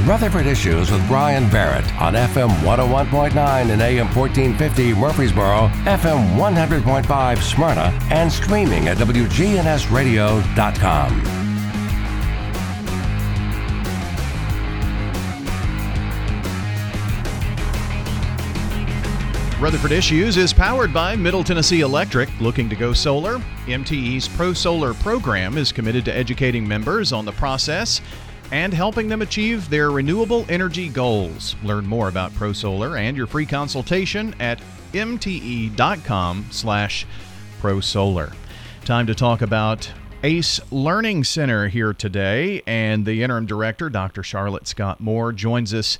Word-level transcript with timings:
Rutherford 0.00 0.46
Issues 0.46 0.90
with 0.90 1.06
Bryan 1.06 1.48
Barrett 1.48 1.84
on 2.00 2.14
FM 2.14 2.48
101.9 2.62 3.70
and 3.70 3.80
AM 3.80 4.12
1450 4.12 4.94
Murfreesboro, 4.94 5.68
FM 5.84 6.34
100.5 6.34 7.42
Smyrna, 7.42 7.96
and 8.10 8.32
streaming 8.32 8.88
at 8.88 8.96
WGNSradio.com. 8.96 11.42
Rutherford 19.62 19.92
Issues 19.92 20.36
is 20.36 20.52
powered 20.52 20.92
by 20.92 21.14
Middle 21.14 21.44
Tennessee 21.44 21.82
Electric. 21.82 22.28
Looking 22.40 22.68
to 22.68 22.74
go 22.74 22.92
solar? 22.92 23.38
MTE's 23.66 24.26
Pro 24.26 24.52
Solar 24.52 24.92
program 24.92 25.56
is 25.56 25.70
committed 25.70 26.04
to 26.06 26.12
educating 26.12 26.66
members 26.66 27.12
on 27.12 27.24
the 27.24 27.30
process 27.30 28.00
and 28.52 28.72
helping 28.72 29.08
them 29.08 29.22
achieve 29.22 29.68
their 29.68 29.90
renewable 29.90 30.44
energy 30.48 30.88
goals. 30.88 31.56
Learn 31.64 31.86
more 31.86 32.08
about 32.08 32.34
Pro 32.34 32.52
Solar 32.52 32.98
and 32.98 33.16
your 33.16 33.26
free 33.26 33.46
consultation 33.46 34.34
at 34.38 34.60
mte.com 34.92 36.46
slash 36.50 37.06
prosolar. 37.60 38.34
Time 38.84 39.06
to 39.06 39.14
talk 39.14 39.40
about 39.40 39.90
ACE 40.22 40.60
Learning 40.70 41.24
Center 41.24 41.68
here 41.68 41.94
today, 41.94 42.62
and 42.66 43.06
the 43.06 43.22
interim 43.22 43.46
director, 43.46 43.88
Dr. 43.88 44.22
Charlotte 44.22 44.68
Scott 44.68 45.00
Moore, 45.00 45.32
joins 45.32 45.72
us 45.72 45.98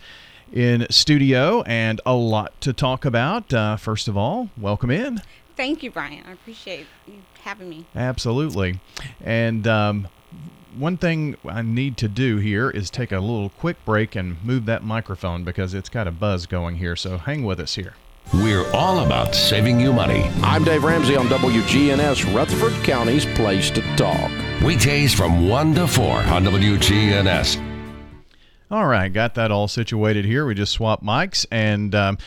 in 0.53 0.87
studio 0.91 1.63
and 1.63 2.01
a 2.05 2.15
lot 2.15 2.61
to 2.61 2.73
talk 2.73 3.07
about. 3.07 3.53
Uh, 3.53 3.77
first 3.77 4.09
of 4.09 4.17
all, 4.17 4.51
welcome 4.59 4.91
in. 4.91 5.23
Thank 5.57 5.83
you, 5.83 5.91
Bryan. 5.91 6.25
I 6.27 6.33
appreciate 6.33 6.87
you 7.07 7.15
having 7.43 7.71
me. 7.71 7.87
Absolutely. 7.95 8.79
And 9.23 9.67
um, 9.67 10.09
one 10.77 10.97
thing 10.97 11.37
I 11.45 11.63
need 11.63 11.97
to 11.99 12.09
do 12.09 12.39
here 12.39 12.71
is 12.71 12.91
take 12.91 13.13
a 13.13 13.21
little 13.21 13.51
quick 13.51 13.85
break 13.85 14.17
and 14.17 14.43
move 14.45 14.67
that 14.67 14.83
microphone 14.83 15.45
because 15.45 15.75
it's 15.75 15.89
got 15.89 16.07
a 16.07 16.11
buzz 16.11 16.47
going 16.47 16.77
here. 16.77 16.97
So 16.97 17.19
hang 17.19 17.45
with 17.45 17.61
us 17.61 17.75
here. 17.75 17.95
We're 18.33 18.71
all 18.73 19.05
about 19.05 19.35
saving 19.35 19.81
you 19.81 19.93
money. 19.93 20.23
I'm 20.43 20.65
Dave 20.65 20.85
Ramsey 20.85 21.17
on 21.17 21.27
WGNS, 21.27 22.35
Rutherford 22.35 22.73
County's 22.85 23.27
Place 23.27 23.71
to 23.71 23.83
Talk. 23.97 24.31
Weekdays 24.63 25.13
from 25.13 25.49
1 25.49 25.75
to 25.75 25.87
4 25.89 26.05
on 26.05 26.45
WGNS. 26.45 27.69
All 28.71 28.87
right, 28.87 29.13
got 29.13 29.35
that 29.35 29.51
all 29.51 29.69
situated 29.69 30.25
here. 30.25 30.47
We 30.47 30.55
just 30.55 30.73
swapped 30.73 31.05
mics 31.05 31.47
and. 31.51 31.95
Um, 31.95 32.19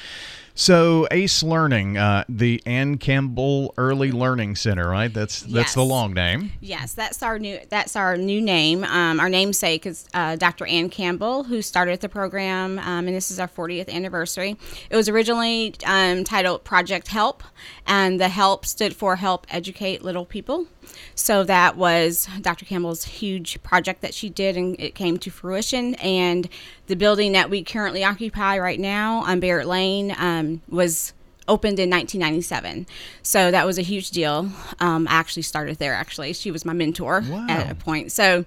so 0.58 1.06
Ace 1.12 1.44
Learning, 1.44 1.98
uh, 1.98 2.24
the 2.30 2.62
Ann 2.66 2.98
Campbell 2.98 3.74
Early 3.78 4.12
Learning 4.12 4.56
Center, 4.56 4.90
right? 4.90 5.14
That's 5.14 5.42
that's 5.42 5.54
Yes. 5.54 5.74
the 5.76 5.84
long 5.84 6.14
name. 6.14 6.54
Yes, 6.62 6.94
that's 6.94 7.22
our 7.22 7.38
new 7.38 7.60
that's 7.70 7.96
our 7.96 8.16
new 8.16 8.42
name. 8.42 8.84
Um, 8.86 9.20
our 9.20 9.28
namesake 9.30 9.86
is 9.86 10.08
uh, 10.14 10.38
Dr. 10.38 10.66
Ann 10.66 10.90
Campbell, 10.90 11.44
who 11.44 11.62
started 11.62 12.00
the 12.00 12.10
program, 12.10 12.80
um, 12.80 13.08
and 13.08 13.16
this 13.16 13.30
is 13.32 13.40
our 13.40 13.48
40th 13.50 13.90
anniversary. 13.90 14.56
It 14.90 14.96
was 14.96 15.10
originally 15.10 15.76
um, 15.86 16.24
titled 16.24 16.64
Project 16.64 17.10
Help, 17.10 17.44
and 17.86 18.20
the 18.20 18.30
Help 18.30 18.66
stood 18.66 18.96
for 18.96 19.18
Help 19.18 19.46
Educate 19.50 20.04
Little 20.04 20.26
People. 20.26 20.68
So 21.16 21.44
that 21.44 21.76
was 21.78 22.28
Dr. 22.42 22.64
Campbell's 22.66 23.04
huge 23.04 23.62
project 23.64 24.02
that 24.02 24.14
she 24.14 24.30
did, 24.30 24.56
and 24.56 24.80
it 24.80 24.96
came 24.96 25.18
to 25.18 25.30
fruition. 25.32 25.96
And 25.96 26.48
the 26.88 26.96
building 26.96 27.32
that 27.32 27.50
we 27.50 27.64
currently 27.64 28.04
occupy 28.04 28.60
right 28.60 28.80
now 28.80 29.24
on 29.24 29.40
Barrett 29.40 29.68
Lane 29.68 30.16
um, 30.46 30.62
was 30.70 31.14
opened 31.48 31.78
in 31.80 31.90
1997 31.92 32.88
so 33.22 33.52
that 33.52 33.66
was 33.68 33.78
a 33.78 33.84
huge 33.84 34.10
deal. 34.10 34.50
Um, 34.80 35.08
i 35.08 35.12
actually 35.12 35.44
started 35.44 35.78
there 35.78 35.94
actually. 35.94 36.34
She 36.34 36.50
was 36.50 36.66
my 36.66 36.74
mentor 36.74 37.24
Wow. 37.30 37.46
at 37.48 37.70
a 37.72 37.76
point. 37.76 38.12
So 38.12 38.46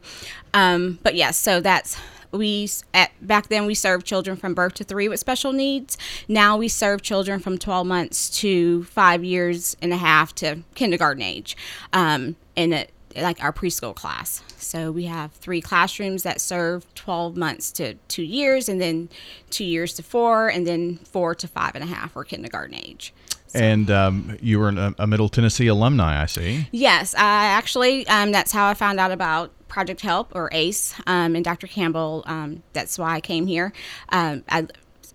um, 0.53 0.99
but 1.05 1.15
yes 1.15 1.37
so 1.39 1.61
that's 1.61 1.97
we 2.33 2.69
at 2.93 3.11
back 3.27 3.49
then 3.49 3.67
we 3.67 3.75
served 3.75 4.05
children 4.05 4.37
from 4.37 4.53
birth 4.53 4.75
to 4.75 4.85
three 4.85 5.09
with 5.09 5.21
special 5.21 5.53
needs. 5.53 5.97
Now 6.27 6.57
we 6.57 6.69
serve 6.69 7.01
children 7.03 7.41
from 7.41 7.57
12 7.57 7.87
months 7.87 8.29
to 8.41 8.85
five 8.85 9.23
years 9.25 9.77
and 9.81 9.93
a 9.93 9.97
half 9.97 10.35
to 10.37 10.59
kindergarten 10.75 11.23
age. 11.23 11.57
Um, 11.93 12.37
in 12.57 12.73
it 12.73 12.91
like 13.17 13.43
our 13.43 13.53
preschool 13.53 13.95
class 13.95 14.43
so 14.57 14.91
we 14.91 15.05
have 15.05 15.33
three 15.33 15.61
classrooms 15.61 16.23
that 16.23 16.41
serve 16.41 16.93
12 16.95 17.37
months 17.37 17.73
to 17.73 17.95
two 18.09 18.23
years 18.23 18.69
and 18.69 18.81
then 18.81 19.09
two 19.51 19.65
years 19.65 19.95
to 19.95 20.03
four 20.03 20.49
and 20.49 20.67
then 20.67 20.97
four 20.97 21.35
to 21.35 21.49
five 21.49 21.75
and 21.75 21.83
a 21.85 21.87
half 21.87 22.13
for 22.13 22.25
kindergarten 22.25 22.75
age 22.75 23.13
And 23.55 23.91
um, 23.91 24.37
you 24.43 24.59
were 24.59 24.69
a 24.99 25.07
Middle 25.07 25.31
Tennessee 25.31 25.69
alumni, 25.69 26.23
I 26.23 26.27
see. 26.27 26.69
Yes, 26.71 27.15
I 27.15 27.47
actually, 27.47 28.07
um, 28.07 28.31
that's 28.31 28.53
how 28.53 28.69
I 28.69 28.75
found 28.75 29.01
out 29.01 29.11
about 29.11 29.51
Project 29.69 30.03
Help 30.03 30.35
or 30.35 30.51
ACE 30.53 30.95
um, 31.07 31.35
and 31.35 31.45
Dr. 31.45 31.67
Campbell. 31.67 32.25
Um, 32.27 32.63
that's 32.75 32.99
why 32.99 33.15
I 33.15 33.21
came 33.21 33.47
here. 33.47 33.73
Um, 34.11 34.45
I 34.51 34.67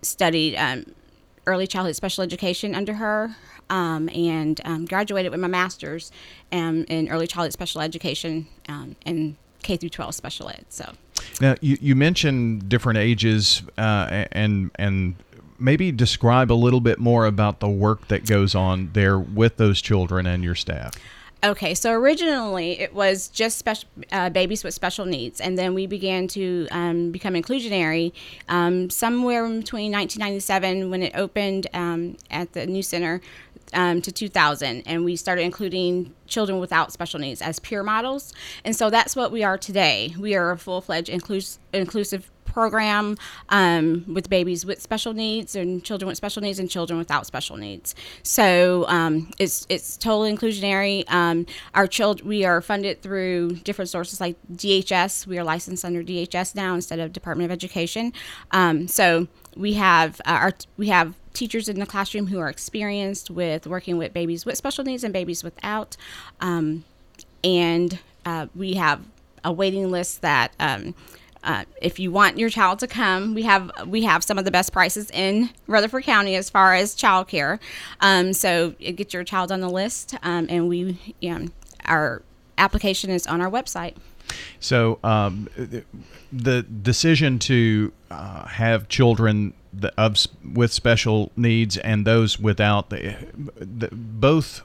studied 0.02 0.56
um, 0.56 0.86
early 1.46 1.68
childhood 1.68 1.96
special 1.96 2.24
education 2.24 2.76
under 2.76 2.94
her 2.94 3.36
um, 3.70 4.10
and 4.10 4.62
um, 4.66 4.86
graduated 4.86 5.32
with 5.32 5.42
my 5.42 5.48
master's 5.48 6.12
um, 6.52 6.86
in 6.88 7.10
early 7.10 7.28
childhood 7.28 7.54
special 7.54 7.82
education 7.82 8.48
um, 8.70 8.96
and 9.06 9.36
K 9.62 9.78
through 9.78 9.90
12 9.90 10.16
special 10.16 10.50
ed. 10.50 10.66
So, 10.70 10.92
Now 11.42 11.56
you, 11.62 11.78
you 11.82 11.96
mentioned 11.96 12.70
different 12.70 13.00
ages 13.00 13.64
uh, 13.78 14.26
and 14.32 14.72
and 14.76 15.16
maybe 15.60 15.92
describe 15.92 16.52
a 16.52 16.54
little 16.54 16.82
bit 16.82 17.00
more 17.00 17.26
about 17.26 17.60
the 17.60 17.70
work 17.70 18.08
that 18.10 18.26
goes 18.26 18.54
on 18.54 18.90
there 18.94 19.18
with 19.18 19.58
those 19.58 19.82
children 19.82 20.26
and 20.26 20.44
your 20.44 20.56
staff. 20.56 20.94
Okay, 21.44 21.74
so 21.74 21.92
originally 21.92 22.80
it 22.80 22.94
was 22.94 23.28
just 23.28 23.58
special 23.58 23.90
uh, 24.14 24.30
babies 24.30 24.64
with 24.64 24.74
special 24.74 25.06
needs, 25.06 25.42
and 25.42 25.58
then 25.58 25.74
we 25.74 25.86
began 25.88 26.26
to 26.30 26.70
um, 26.72 27.12
become 27.12 27.34
inclusionary 27.34 28.14
um, 28.48 28.90
somewhere 28.90 29.44
between 29.44 29.92
1997 29.92 30.90
when 30.90 31.04
it 31.04 31.12
opened 31.16 31.68
um, 31.74 32.16
at 32.32 32.54
the 32.54 32.66
new 32.66 32.82
center 32.82 33.20
um, 33.74 34.02
to 34.02 34.10
2000, 34.10 34.84
and 34.86 35.04
we 35.04 35.18
started 35.18 35.42
including 35.42 36.14
children 36.28 36.62
without 36.62 36.94
special 36.94 37.20
needs 37.20 37.42
as 37.42 37.60
peer 37.60 37.84
models, 37.84 38.34
and 38.64 38.74
so 38.74 38.90
that's 38.90 39.14
what 39.14 39.30
we 39.30 39.44
are 39.44 39.58
today. 39.58 40.16
We 40.18 40.36
are 40.36 40.52
a 40.52 40.58
full 40.58 40.80
fledged 40.80 41.10
inclus- 41.10 41.58
inclusive 41.74 42.32
program 42.54 43.18
um, 43.50 44.06
with 44.14 44.30
babies 44.30 44.66
with 44.66 44.82
special 44.82 45.14
needs 45.14 45.56
and 45.56 45.84
children 45.84 46.08
with 46.08 46.18
special 46.18 46.42
needs 46.42 46.60
and 46.60 46.70
children 46.70 47.00
without 47.00 47.26
special 47.26 47.58
needs. 47.58 47.96
So 48.22 48.86
um, 48.88 49.32
it's 49.40 49.66
it's 49.70 49.98
totally 49.98 50.34
inclusionary. 50.34 51.04
Um, 51.12 51.46
our 51.74 51.88
children 51.88 52.28
we 52.28 52.46
are 52.46 52.62
funded 52.62 53.02
through 53.02 53.56
different 53.64 53.90
sources 53.90 54.22
like 54.22 54.38
DHS. 54.54 55.28
We 55.28 55.38
are 55.40 55.44
licensed 55.44 55.84
under 55.84 56.04
DHS 56.04 56.56
now 56.56 56.76
instead 56.76 57.00
of 57.00 57.12
Department 57.12 57.46
of 57.46 57.52
Education. 57.52 58.14
Um, 58.52 58.88
so 58.88 59.28
we 59.58 59.74
have 59.74 60.22
uh, 60.26 60.32
our 60.32 60.54
we 60.78 60.88
have 60.90 61.16
teachers 61.34 61.68
in 61.68 61.80
the 61.80 61.86
classroom 61.86 62.28
who 62.28 62.40
are 62.40 62.50
experienced 62.50 63.32
with 63.32 63.66
working 63.66 63.98
with 63.98 64.14
babies 64.14 64.46
with 64.46 64.56
special 64.56 64.84
needs 64.84 65.04
and 65.04 65.12
babies 65.12 65.44
without. 65.44 65.98
Um, 66.40 66.86
and 67.44 68.00
uh, 68.26 68.48
we 68.56 68.76
have 68.76 69.02
a 69.44 69.52
waiting 69.52 69.92
list 69.92 70.22
that 70.22 70.54
um, 70.60 70.96
uh, 71.44 71.66
if 71.82 72.00
you 72.00 72.12
want 72.12 72.38
your 72.38 72.50
child 72.50 72.80
to 72.80 72.88
come, 72.88 73.34
we 73.34 73.44
have 73.44 73.72
we 73.88 74.04
have 74.04 74.24
some 74.24 74.38
of 74.38 74.46
the 74.46 74.52
best 74.52 74.72
prices 74.72 75.10
in 75.12 75.50
Rutherford 75.68 76.04
County 76.06 76.36
as 76.36 76.50
far 76.50 76.74
as 76.74 76.96
childcare. 76.96 77.60
Um, 78.02 78.34
so 78.34 78.72
get 78.72 79.14
your 79.14 79.24
child 79.24 79.52
on 79.52 79.60
the 79.60 79.70
list, 79.70 80.16
um, 80.24 80.48
and 80.50 80.68
we 80.70 80.98
um, 81.30 81.52
our 81.86 82.22
application 82.58 83.10
is 83.10 83.28
on 83.28 83.42
our 83.42 83.50
website. 83.52 83.96
So 84.60 85.00
um, 85.04 85.50
the- 85.58 85.84
the 86.32 86.64
decision 86.64 87.38
to 87.38 87.92
uh, 88.10 88.48
have 88.48 88.88
children 88.88 89.54
th- 89.80 89.94
of 89.98 90.18
with 90.56 90.74
special 90.74 91.32
needs 91.36 91.78
and 91.78 92.08
those 92.08 92.40
without 92.40 92.90
the, 92.90 93.16
the 93.58 93.90
both 93.92 94.62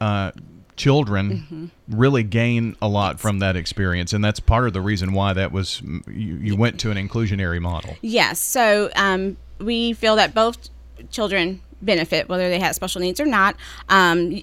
uh, 0.00 0.30
children 0.76 1.70
really 1.88 2.22
gain 2.22 2.76
a 2.82 2.88
lot 2.88 3.20
from 3.20 3.38
that 3.38 3.56
experience, 3.56 4.12
and 4.12 4.24
that's 4.24 4.40
part 4.40 4.66
of 4.66 4.72
the 4.72 4.80
reason 4.80 5.12
why 5.12 5.32
that 5.32 5.52
was 5.52 5.80
you, 6.08 6.36
you 6.36 6.56
went 6.56 6.80
to 6.80 6.90
an 6.90 6.96
inclusionary 6.96 7.60
model. 7.60 7.96
Yes. 8.00 8.40
So 8.40 8.90
um, 8.96 9.36
we 9.58 9.92
feel 9.92 10.16
that 10.16 10.34
both 10.34 10.68
children 11.10 11.60
benefit, 11.82 12.28
whether 12.28 12.48
they 12.48 12.58
have 12.58 12.74
special 12.74 13.00
needs 13.00 13.20
or 13.20 13.26
not. 13.26 13.56
Um, 13.88 14.42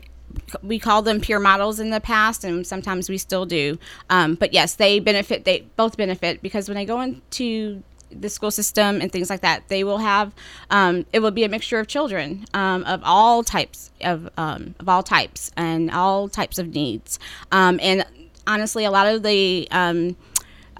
we 0.63 0.79
call 0.79 1.01
them 1.01 1.19
peer 1.19 1.39
models 1.39 1.79
in 1.79 1.89
the 1.89 1.99
past, 1.99 2.43
and 2.43 2.65
sometimes 2.65 3.09
we 3.09 3.17
still 3.17 3.45
do. 3.45 3.77
Um, 4.09 4.35
but 4.35 4.53
yes, 4.53 4.75
they 4.75 4.99
benefit. 4.99 5.43
They 5.43 5.61
both 5.75 5.97
benefit 5.97 6.41
because 6.41 6.69
when 6.69 6.75
they 6.75 6.85
go 6.85 7.01
into 7.01 7.83
the 8.19 8.29
school 8.29 8.51
system 8.51 9.01
and 9.01 9.11
things 9.11 9.29
like 9.29 9.41
that, 9.41 9.67
they 9.67 9.83
will 9.83 9.99
have. 9.99 10.33
Um, 10.69 11.05
it 11.13 11.19
will 11.19 11.31
be 11.31 11.43
a 11.43 11.49
mixture 11.49 11.79
of 11.79 11.87
children 11.87 12.45
um, 12.53 12.83
of 12.83 13.01
all 13.03 13.43
types 13.43 13.91
of 14.01 14.29
um, 14.37 14.75
of 14.79 14.89
all 14.89 15.03
types 15.03 15.51
and 15.55 15.91
all 15.91 16.29
types 16.29 16.57
of 16.57 16.73
needs. 16.73 17.19
Um, 17.51 17.79
and 17.81 18.05
honestly, 18.47 18.85
a 18.85 18.91
lot 18.91 19.07
of 19.07 19.23
the 19.23 19.67
um, 19.71 20.15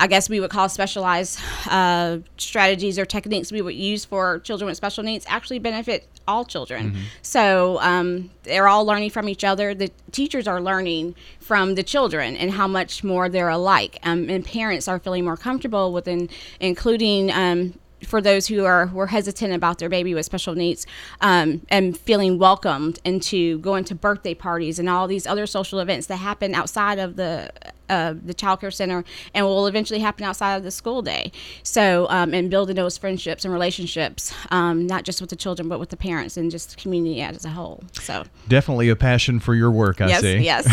I 0.02 0.08
guess 0.08 0.30
we 0.30 0.40
would 0.40 0.50
call 0.50 0.68
specialized 0.68 1.40
uh, 1.70 2.18
strategies 2.36 2.98
or 2.98 3.06
techniques 3.06 3.52
we 3.52 3.62
would 3.62 3.76
use 3.76 4.04
for 4.04 4.40
children 4.40 4.66
with 4.66 4.76
special 4.76 5.04
needs 5.04 5.26
actually 5.30 5.60
benefit 5.60 6.08
all 6.28 6.44
children. 6.44 6.90
Mm-hmm. 6.90 7.02
So 7.22 7.80
um, 7.82 8.32
they're 8.42 8.68
all 8.68 8.84
learning 8.84 9.12
from 9.12 9.30
each 9.30 9.44
other. 9.44 9.76
The 9.76 9.92
teachers 10.12 10.48
are 10.48 10.60
learning 10.60 11.14
from 11.40 11.76
the 11.76 11.84
children 11.84 12.36
and 12.36 12.50
how 12.50 12.68
much 12.68 13.04
more 13.04 13.30
they're 13.30 13.50
alike. 13.50 14.00
Um, 14.02 14.28
and 14.28 14.44
parents 14.44 14.88
are 14.88 14.98
feeling 14.98 15.24
more 15.24 15.38
comfortable 15.38 15.94
with 15.94 16.08
in, 16.08 16.30
including 16.60 17.32
um, 17.32 17.76
for 18.04 18.22
those 18.22 18.48
who 18.48 18.66
are 18.66 18.88
were 18.88 19.06
hesitant 19.08 19.54
about 19.54 19.78
their 19.78 19.90
baby 19.90 20.16
with 20.16 20.26
special 20.26 20.56
needs 20.56 20.88
um, 21.22 21.62
and 21.70 21.96
feeling 21.96 22.40
welcomed 22.40 23.00
into 23.04 23.60
going 23.60 23.84
to 23.84 23.94
birthday 23.94 24.34
parties 24.34 24.80
and 24.80 24.90
all 24.90 25.08
these 25.08 25.28
other 25.28 25.46
social 25.46 25.80
events 25.80 26.08
that 26.08 26.18
happen 26.18 26.56
outside 26.56 26.98
of 26.98 27.16
the 27.16 27.52
uh, 27.92 28.16
the 28.24 28.34
child 28.34 28.62
care 28.62 28.72
center 28.72 29.04
and 29.34 29.46
will 29.46 29.68
eventually 29.68 30.00
happen 30.00 30.26
outside 30.26 30.56
of 30.56 30.64
the 30.64 30.72
school 30.72 31.02
day. 31.02 31.32
So, 31.64 32.08
um, 32.10 32.34
and 32.34 32.50
building 32.50 32.76
those 32.76 32.98
friendships 32.98 33.46
and 33.46 33.54
relationships, 33.54 34.34
um, 34.50 34.88
not 34.88 35.04
just 35.04 35.22
with 35.22 35.30
the 35.30 35.36
children, 35.36 35.68
but 35.68 35.80
with 35.80 35.90
the 35.90 35.98
parents 35.98 36.38
and 36.38 36.50
just 36.50 36.72
the 36.72 36.76
community 36.78 37.22
as 37.22 37.46
a 37.46 37.50
whole. 37.50 37.84
So, 37.94 38.24
definitely 38.48 38.90
a 38.90 38.96
passion 38.96 39.40
for 39.40 39.54
your 39.54 39.72
work, 39.72 40.02
I 40.02 40.08
yes, 40.08 40.22
see. 40.22 40.38
Yes. 40.38 40.68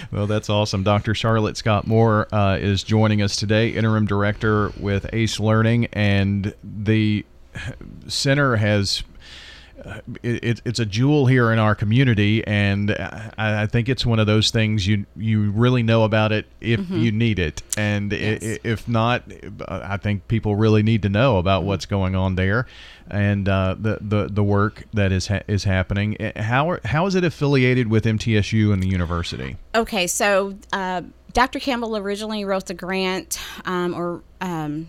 well, 0.12 0.26
that's 0.26 0.48
awesome. 0.48 0.82
Dr. 0.82 1.14
Charlotte 1.14 1.56
Scott 1.56 1.86
Moore 1.86 2.26
uh, 2.32 2.56
is 2.60 2.82
joining 2.82 3.22
us 3.22 3.36
today, 3.36 3.68
interim 3.68 4.06
director 4.06 4.72
with 4.80 5.06
ACE 5.12 5.38
Learning, 5.38 5.86
and 5.92 6.54
the 6.64 7.24
center 8.06 8.56
has 8.56 9.02
it, 10.22 10.60
it's 10.64 10.78
a 10.78 10.86
jewel 10.86 11.26
here 11.26 11.52
in 11.52 11.58
our 11.58 11.74
community, 11.74 12.46
and 12.46 12.90
I, 12.90 13.62
I, 13.62 13.66
think 13.66 13.88
it's 13.88 14.04
one 14.04 14.18
of 14.18 14.26
those 14.26 14.50
things 14.50 14.86
you 14.86 15.06
you 15.16 15.50
really 15.50 15.82
know 15.82 16.04
about 16.04 16.32
it 16.32 16.46
if 16.60 16.80
mm-hmm. 16.80 16.98
you 16.98 17.12
need 17.12 17.38
it, 17.38 17.62
and 17.76 18.12
yes. 18.12 18.58
if 18.64 18.88
not, 18.88 19.24
I 19.66 19.96
think 19.96 20.28
people 20.28 20.56
really 20.56 20.82
need 20.82 21.02
to 21.02 21.08
know 21.08 21.38
about 21.38 21.60
mm-hmm. 21.60 21.68
what's 21.68 21.86
going 21.86 22.14
on 22.14 22.34
there, 22.34 22.66
and 23.10 23.48
uh, 23.48 23.76
the, 23.78 23.98
the 24.00 24.28
the 24.30 24.44
work 24.44 24.84
that 24.92 25.12
is 25.12 25.28
ha- 25.28 25.42
is 25.48 25.64
happening. 25.64 26.16
How 26.36 26.78
how 26.84 27.06
is 27.06 27.14
it 27.14 27.24
affiliated 27.24 27.88
with 27.88 28.04
MTSU 28.04 28.72
and 28.72 28.82
the 28.82 28.88
university? 28.88 29.56
Okay, 29.74 30.06
so 30.06 30.56
uh, 30.72 31.02
Dr. 31.32 31.60
Campbell 31.60 31.96
originally 31.96 32.44
wrote 32.44 32.66
the 32.66 32.74
grant, 32.74 33.40
um, 33.64 33.94
or 33.94 34.22
um, 34.40 34.88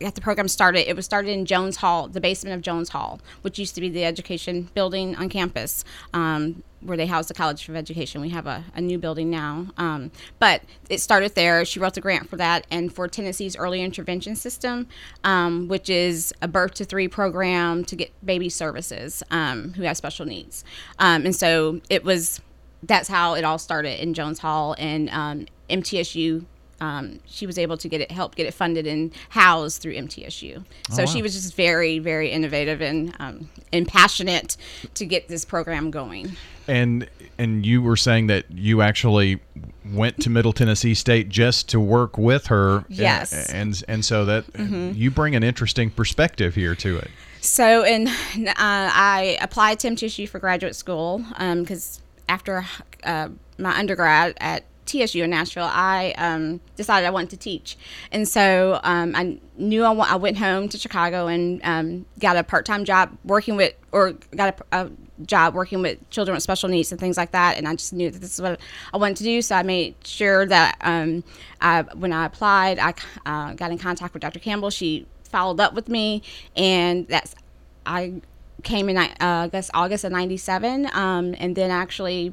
got 0.00 0.14
the 0.14 0.20
program 0.20 0.48
started, 0.48 0.88
it 0.88 0.96
was 0.96 1.04
started 1.04 1.30
in 1.30 1.46
Jones 1.46 1.76
Hall, 1.76 2.08
the 2.08 2.20
basement 2.20 2.54
of 2.54 2.62
Jones 2.62 2.90
Hall, 2.90 3.20
which 3.42 3.58
used 3.58 3.74
to 3.76 3.80
be 3.80 3.88
the 3.88 4.04
education 4.04 4.68
building 4.74 5.16
on 5.16 5.28
campus. 5.28 5.84
Um, 6.12 6.62
where 6.80 6.96
they 6.96 7.06
house 7.06 7.26
the 7.28 7.34
College 7.34 7.68
of 7.68 7.76
Education. 7.76 8.20
We 8.20 8.30
have 8.30 8.46
a, 8.46 8.64
a 8.74 8.80
new 8.80 8.98
building 8.98 9.28
now. 9.30 9.66
Um, 9.76 10.10
but 10.38 10.62
it 10.88 11.00
started 11.00 11.34
there. 11.34 11.64
She 11.64 11.78
wrote 11.78 11.94
the 11.94 12.00
grant 12.00 12.28
for 12.28 12.36
that 12.36 12.66
and 12.70 12.92
for 12.92 13.06
Tennessee's 13.06 13.54
Early 13.56 13.82
Intervention 13.82 14.34
System, 14.34 14.88
um, 15.22 15.68
which 15.68 15.90
is 15.90 16.32
a 16.40 16.48
birth 16.48 16.74
to 16.74 16.84
three 16.84 17.08
program 17.08 17.84
to 17.84 17.96
get 17.96 18.12
baby 18.24 18.48
services 18.48 19.22
um, 19.30 19.74
who 19.74 19.82
have 19.82 19.96
special 19.96 20.24
needs. 20.24 20.64
Um, 20.98 21.26
and 21.26 21.36
so 21.36 21.80
it 21.90 22.02
was, 22.02 22.40
that's 22.82 23.08
how 23.08 23.34
it 23.34 23.44
all 23.44 23.58
started 23.58 24.02
in 24.02 24.14
Jones 24.14 24.38
Hall. 24.38 24.74
And 24.78 25.10
MTSU 25.68 26.46
um, 26.80 27.20
she 27.26 27.46
was 27.46 27.58
able 27.58 27.76
to 27.76 27.88
get 27.88 28.00
it 28.00 28.10
help 28.10 28.34
get 28.34 28.46
it 28.46 28.54
funded 28.54 28.86
and 28.86 29.12
housed 29.28 29.82
through 29.82 29.94
MTSU. 29.94 30.64
So 30.90 31.02
oh, 31.02 31.04
wow. 31.04 31.06
she 31.06 31.22
was 31.22 31.34
just 31.34 31.54
very 31.54 31.98
very 31.98 32.30
innovative 32.30 32.80
and 32.80 33.14
um, 33.18 33.50
and 33.72 33.86
passionate 33.86 34.56
to 34.94 35.06
get 35.06 35.28
this 35.28 35.44
program 35.44 35.90
going. 35.90 36.36
And 36.66 37.08
and 37.38 37.64
you 37.64 37.82
were 37.82 37.96
saying 37.96 38.28
that 38.28 38.50
you 38.50 38.82
actually 38.82 39.40
went 39.92 40.20
to 40.22 40.30
Middle 40.30 40.52
Tennessee 40.52 40.94
State 40.94 41.28
just 41.28 41.68
to 41.70 41.80
work 41.80 42.16
with 42.16 42.46
her. 42.46 42.84
Yes. 42.88 43.50
And 43.50 43.60
and, 43.60 43.84
and 43.88 44.04
so 44.04 44.24
that 44.24 44.52
mm-hmm. 44.52 44.92
you 44.94 45.10
bring 45.10 45.34
an 45.34 45.42
interesting 45.42 45.90
perspective 45.90 46.54
here 46.54 46.74
to 46.76 46.98
it. 46.98 47.10
So 47.40 47.84
and 47.84 48.08
uh, 48.08 48.54
I 48.56 49.38
applied 49.40 49.80
to 49.80 49.88
MTSU 49.88 50.28
for 50.28 50.38
graduate 50.38 50.76
school 50.76 51.24
because 51.38 51.98
um, 51.98 52.04
after 52.28 52.66
uh, 53.04 53.28
my 53.58 53.76
undergrad 53.76 54.34
at 54.40 54.64
TSU 54.90 55.22
in 55.22 55.30
Nashville, 55.30 55.68
I 55.70 56.14
um, 56.18 56.60
decided 56.76 57.06
I 57.06 57.10
wanted 57.10 57.30
to 57.30 57.36
teach. 57.36 57.76
And 58.10 58.26
so 58.26 58.80
um, 58.82 59.14
I 59.14 59.38
knew 59.56 59.84
I, 59.84 59.92
I, 59.92 60.16
went 60.16 60.38
home 60.38 60.68
to 60.68 60.78
Chicago 60.78 61.26
and 61.28 61.60
um, 61.62 62.06
got 62.18 62.36
a 62.36 62.42
part 62.42 62.66
time 62.66 62.84
job 62.84 63.16
working 63.24 63.56
with, 63.56 63.74
or 63.92 64.12
got 64.34 64.60
a, 64.72 64.84
a, 64.84 64.90
job 65.26 65.54
working 65.54 65.82
with 65.82 65.98
children 66.08 66.34
with 66.34 66.42
special 66.42 66.68
needs 66.68 66.90
and 66.90 67.00
things 67.00 67.16
like 67.16 67.32
that. 67.32 67.58
And 67.58 67.68
I 67.68 67.74
just 67.74 67.92
knew 67.92 68.10
that 68.10 68.20
this 68.20 68.34
is 68.34 68.40
what 68.40 68.58
I 68.92 68.96
wanted 68.96 69.18
to 69.18 69.24
do. 69.24 69.42
So 69.42 69.54
I 69.54 69.62
made 69.62 69.94
sure 70.04 70.46
that 70.46 70.76
um, 70.80 71.22
I, 71.60 71.82
when 71.82 72.12
I 72.12 72.24
applied, 72.24 72.78
I 72.78 72.94
uh, 73.26 73.52
got 73.54 73.70
in 73.70 73.78
contact 73.78 74.14
with 74.14 74.22
Dr. 74.22 74.38
Campbell. 74.38 74.70
She 74.70 75.06
followed 75.24 75.60
up 75.60 75.74
with 75.74 75.88
me, 75.88 76.22
and 76.56 77.06
that's 77.06 77.34
I 77.86 78.20
came 78.62 78.88
in, 78.88 78.96
uh, 78.96 79.14
I 79.20 79.48
guess, 79.48 79.70
August 79.74 80.04
of 80.04 80.12
97, 80.12 80.90
um, 80.92 81.34
and 81.38 81.56
then 81.56 81.70
actually 81.70 82.28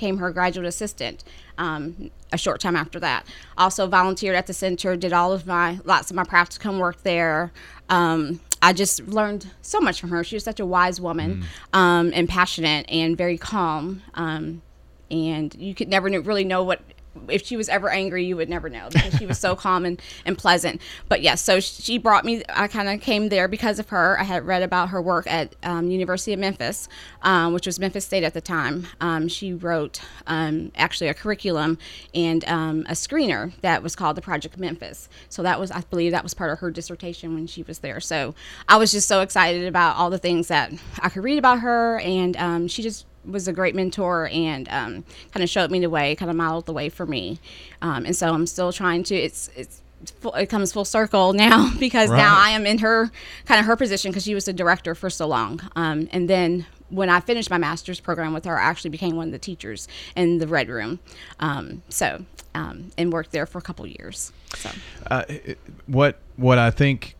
became 0.00 0.16
her 0.16 0.30
graduate 0.30 0.66
assistant 0.66 1.22
um, 1.58 2.10
a 2.32 2.38
short 2.38 2.58
time 2.58 2.74
after 2.74 2.98
that. 2.98 3.26
Also 3.58 3.86
volunteered 3.86 4.34
at 4.34 4.46
the 4.46 4.54
center, 4.54 4.96
did 4.96 5.12
all 5.12 5.30
of 5.30 5.46
my 5.46 5.78
lots 5.84 6.10
of 6.10 6.16
my 6.16 6.24
practicum 6.24 6.78
work 6.78 7.02
there. 7.02 7.52
Um, 7.90 8.40
I 8.62 8.72
just 8.72 9.06
learned 9.08 9.46
so 9.60 9.78
much 9.78 10.00
from 10.00 10.08
her. 10.08 10.24
She 10.24 10.36
was 10.36 10.44
such 10.44 10.58
a 10.58 10.64
wise 10.64 11.02
woman 11.02 11.42
mm. 11.42 11.78
um, 11.78 12.12
and 12.14 12.28
passionate 12.30 12.86
and 12.88 13.14
very 13.14 13.36
calm. 13.36 14.02
Um, 14.14 14.62
and 15.10 15.54
you 15.54 15.74
could 15.74 15.88
never 15.88 16.08
really 16.08 16.44
know 16.44 16.62
what 16.62 16.80
if 17.28 17.44
she 17.44 17.56
was 17.56 17.68
ever 17.68 17.88
angry, 17.88 18.24
you 18.24 18.36
would 18.36 18.48
never 18.48 18.68
know 18.68 18.88
because 18.90 19.14
she 19.14 19.26
was 19.26 19.38
so 19.38 19.56
calm 19.56 19.84
and, 19.84 20.00
and 20.24 20.36
pleasant. 20.36 20.80
But 21.08 21.22
yes, 21.22 21.30
yeah, 21.30 21.34
so 21.34 21.60
she 21.60 21.98
brought 21.98 22.24
me. 22.24 22.42
I 22.48 22.68
kind 22.68 22.88
of 22.88 23.00
came 23.00 23.28
there 23.28 23.48
because 23.48 23.78
of 23.78 23.88
her. 23.90 24.18
I 24.18 24.24
had 24.24 24.46
read 24.46 24.62
about 24.62 24.90
her 24.90 25.00
work 25.00 25.26
at 25.26 25.54
um, 25.62 25.90
University 25.90 26.32
of 26.32 26.38
Memphis, 26.38 26.88
um, 27.22 27.52
which 27.52 27.66
was 27.66 27.78
Memphis 27.78 28.04
State 28.04 28.24
at 28.24 28.34
the 28.34 28.40
time. 28.40 28.86
Um, 29.00 29.28
she 29.28 29.52
wrote 29.52 30.00
um, 30.26 30.72
actually 30.76 31.08
a 31.08 31.14
curriculum 31.14 31.78
and 32.14 32.44
um, 32.46 32.86
a 32.88 32.92
screener 32.92 33.52
that 33.62 33.82
was 33.82 33.96
called 33.96 34.16
the 34.16 34.22
Project 34.22 34.58
Memphis. 34.58 35.08
So 35.28 35.42
that 35.42 35.58
was, 35.58 35.70
I 35.70 35.80
believe, 35.82 36.12
that 36.12 36.22
was 36.22 36.34
part 36.34 36.52
of 36.52 36.58
her 36.60 36.70
dissertation 36.70 37.34
when 37.34 37.46
she 37.46 37.62
was 37.62 37.80
there. 37.80 38.00
So 38.00 38.34
I 38.68 38.76
was 38.76 38.92
just 38.92 39.08
so 39.08 39.20
excited 39.20 39.66
about 39.66 39.96
all 39.96 40.10
the 40.10 40.18
things 40.18 40.48
that 40.48 40.72
I 41.00 41.08
could 41.08 41.24
read 41.24 41.38
about 41.38 41.60
her, 41.60 41.98
and 42.00 42.36
um, 42.36 42.68
she 42.68 42.82
just 42.82 43.06
was 43.24 43.48
a 43.48 43.52
great 43.52 43.74
mentor 43.74 44.28
and 44.32 44.68
um, 44.68 45.04
kind 45.32 45.42
of 45.42 45.50
showed 45.50 45.70
me 45.70 45.80
the 45.80 45.90
way, 45.90 46.14
kind 46.14 46.30
of 46.30 46.36
modeled 46.36 46.66
the 46.66 46.72
way 46.72 46.88
for 46.88 47.06
me. 47.06 47.38
Um, 47.82 48.04
and 48.06 48.16
so 48.16 48.32
I'm 48.32 48.46
still 48.46 48.72
trying 48.72 49.02
to. 49.04 49.14
It's 49.14 49.50
it's 49.56 49.82
it 50.34 50.46
comes 50.46 50.72
full 50.72 50.84
circle 50.84 51.32
now 51.34 51.72
because 51.78 52.08
right. 52.10 52.16
now 52.16 52.38
I 52.38 52.50
am 52.50 52.66
in 52.66 52.78
her 52.78 53.10
kind 53.46 53.60
of 53.60 53.66
her 53.66 53.76
position 53.76 54.10
because 54.10 54.24
she 54.24 54.34
was 54.34 54.44
the 54.44 54.52
director 54.52 54.94
for 54.94 55.10
so 55.10 55.26
long. 55.26 55.60
Um, 55.76 56.08
and 56.12 56.28
then 56.28 56.66
when 56.88 57.08
I 57.08 57.20
finished 57.20 57.50
my 57.50 57.58
master's 57.58 58.00
program 58.00 58.32
with 58.32 58.44
her, 58.46 58.58
I 58.58 58.64
actually 58.64 58.90
became 58.90 59.16
one 59.16 59.28
of 59.28 59.32
the 59.32 59.38
teachers 59.38 59.86
in 60.16 60.38
the 60.38 60.46
Red 60.46 60.68
Room. 60.68 60.98
Um, 61.38 61.82
so 61.88 62.24
um, 62.54 62.90
and 62.98 63.12
worked 63.12 63.32
there 63.32 63.46
for 63.46 63.58
a 63.58 63.62
couple 63.62 63.86
years. 63.86 64.32
So 64.56 64.70
uh, 65.10 65.24
what 65.86 66.18
what 66.36 66.58
I 66.58 66.70
think 66.70 67.16